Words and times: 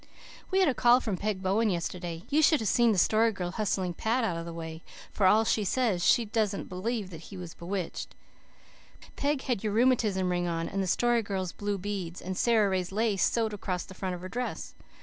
"We 0.49 0.57
had 0.61 0.67
a 0.67 0.73
call 0.73 0.99
from 0.99 1.15
Peg 1.15 1.43
Bowen 1.43 1.69
yesterday. 1.69 2.23
You 2.31 2.41
should 2.41 2.59
of 2.59 2.67
seen 2.67 2.91
the 2.91 2.97
Story 2.97 3.31
Girl 3.31 3.51
hustling 3.51 3.93
Pat 3.93 4.23
out 4.23 4.35
of 4.35 4.45
the 4.47 4.51
way, 4.51 4.81
for 5.11 5.27
all 5.27 5.43
she 5.45 5.63
says 5.63 6.03
she 6.03 6.25
don't 6.25 6.67
believe 6.67 7.11
he 7.11 7.37
was 7.37 7.53
bewitched. 7.53 8.15
Peg 9.15 9.43
had 9.43 9.63
your 9.63 9.73
rheumatism 9.73 10.31
ring 10.31 10.47
on 10.47 10.67
and 10.67 10.81
the 10.81 10.87
Story 10.87 11.21
Girl's 11.21 11.51
blue 11.51 11.77
beads 11.77 12.19
and 12.19 12.35
Sara 12.35 12.67
Ray's 12.67 12.91
lace 12.91 13.29
soed 13.29 13.53
across 13.53 13.83
the 13.83 13.93
front 13.93 14.15
of 14.15 14.21
her 14.21 14.27
dress. 14.29 14.73